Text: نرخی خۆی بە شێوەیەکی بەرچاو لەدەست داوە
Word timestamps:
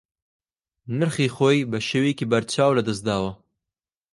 نرخی 0.97 1.27
خۆی 1.35 1.59
بە 1.71 1.79
شێوەیەکی 1.87 2.29
بەرچاو 2.31 2.75
لەدەست 2.77 3.03
داوە 3.07 3.31